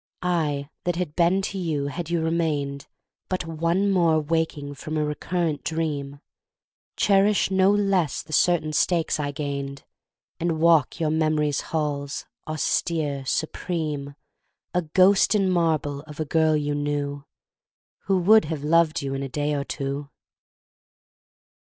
[0.23, 2.87] I, that had been to you, had you remained,
[3.29, 6.21] But one more waking from a recurrent dream,
[6.95, 9.83] Cherish no less the certain stakes I gained,
[10.39, 14.15] And walk your memory's halls, austere, supreme,
[14.73, 17.23] A ghost in marble of a girl you knew
[18.05, 20.09] Who would have loved you in a day or two.